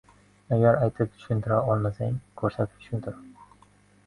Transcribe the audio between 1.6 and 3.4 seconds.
olmasang— ko‘rsatib tushuntir.